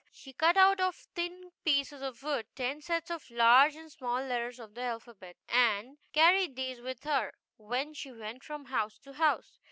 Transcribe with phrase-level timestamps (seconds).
[0.11, 4.57] She cut out of thin pieces of wood ten sets of large and small letters
[4.59, 9.59] of the alphabet, and carried these with her when she went from house to house.